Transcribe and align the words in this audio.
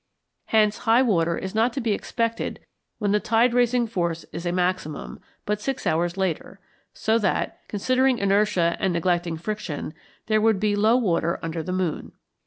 Hence 0.45 0.79
high 0.79 1.03
water 1.03 1.37
is 1.37 1.53
not 1.53 1.73
to 1.73 1.79
be 1.79 1.91
expected 1.91 2.59
when 2.97 3.11
the 3.11 3.19
tide 3.19 3.53
raising 3.53 3.85
force 3.85 4.25
is 4.31 4.47
a 4.47 4.51
maximum, 4.51 5.19
but 5.45 5.61
six 5.61 5.85
hours 5.85 6.17
later; 6.17 6.59
so 6.91 7.19
that, 7.19 7.59
considering 7.67 8.17
inertia 8.17 8.77
and 8.79 8.93
neglecting 8.93 9.37
friction, 9.37 9.93
there 10.25 10.41
would 10.41 10.59
be 10.59 10.75
low 10.75 10.95
water 10.97 11.37
under 11.43 11.61
the 11.61 11.71
moon. 11.71 12.13